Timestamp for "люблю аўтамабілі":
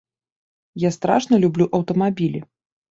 1.45-2.39